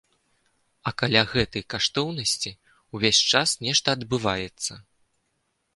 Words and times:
А 0.91 0.93
каля 1.01 1.21
гэтай 1.33 1.63
каштоўнасці 1.73 2.51
ўвесь 2.95 3.21
час 3.35 3.49
нешта 3.67 3.87
адбываецца. 4.01 4.73